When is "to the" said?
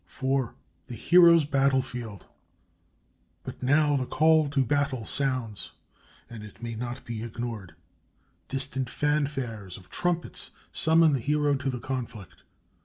11.55-11.79